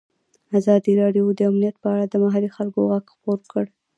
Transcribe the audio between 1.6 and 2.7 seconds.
په اړه د محلي